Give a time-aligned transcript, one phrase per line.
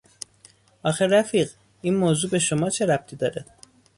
[0.83, 1.51] آخه رفیق،
[1.81, 3.45] این موضوع به شما چه ربطی داره!